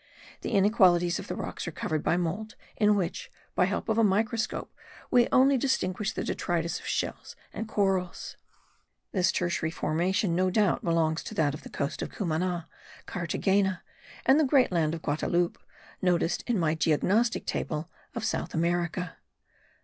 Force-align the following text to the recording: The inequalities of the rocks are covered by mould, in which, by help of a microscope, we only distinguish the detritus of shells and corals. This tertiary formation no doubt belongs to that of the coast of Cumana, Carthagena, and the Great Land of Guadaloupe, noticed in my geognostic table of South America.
The 0.41 0.49
inequalities 0.49 1.19
of 1.19 1.27
the 1.27 1.35
rocks 1.35 1.67
are 1.67 1.71
covered 1.71 2.01
by 2.01 2.17
mould, 2.17 2.55
in 2.75 2.95
which, 2.95 3.31
by 3.53 3.65
help 3.65 3.87
of 3.87 3.99
a 3.99 4.03
microscope, 4.03 4.73
we 5.11 5.27
only 5.31 5.59
distinguish 5.59 6.11
the 6.13 6.23
detritus 6.23 6.79
of 6.79 6.87
shells 6.87 7.35
and 7.53 7.67
corals. 7.67 8.35
This 9.11 9.31
tertiary 9.31 9.69
formation 9.69 10.33
no 10.35 10.49
doubt 10.49 10.83
belongs 10.83 11.21
to 11.25 11.35
that 11.35 11.53
of 11.53 11.61
the 11.61 11.69
coast 11.69 12.01
of 12.01 12.09
Cumana, 12.09 12.67
Carthagena, 13.05 13.83
and 14.25 14.39
the 14.39 14.43
Great 14.43 14.71
Land 14.71 14.95
of 14.95 15.03
Guadaloupe, 15.03 15.59
noticed 16.01 16.43
in 16.47 16.57
my 16.57 16.73
geognostic 16.73 17.45
table 17.45 17.87
of 18.15 18.25
South 18.25 18.55
America. 18.55 19.17